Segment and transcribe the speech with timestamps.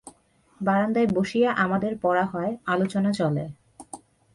[0.61, 3.45] বারান্দায় বসিয়া আমাদের পড়া হয়, আলোচনা চলে।